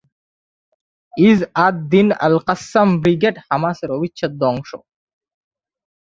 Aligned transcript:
Is 1.13 1.39
আদ-দীন 1.65 2.07
আল-কাসসাম 2.25 2.89
brigade 3.01 3.35
হামাসের 3.47 3.89
অবিচ্ছেদ্য 3.91 4.41
অংশ। 4.51 4.69